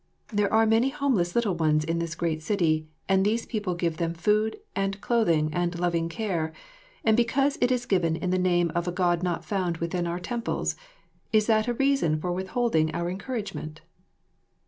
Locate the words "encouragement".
13.11-13.81